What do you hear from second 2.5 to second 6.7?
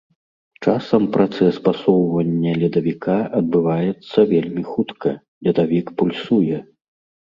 ледавіка адбываецца вельмі хутка, ледавік пульсуе.